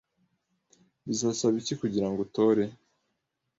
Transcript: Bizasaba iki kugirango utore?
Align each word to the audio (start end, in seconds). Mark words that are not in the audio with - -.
Bizasaba 1.07 1.55
iki 1.61 1.73
kugirango 1.81 2.19
utore? 2.27 2.63